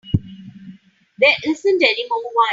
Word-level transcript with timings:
There 1.19 1.35
isn't 1.45 1.83
any 1.83 2.07
more 2.09 2.21
wine. 2.33 2.47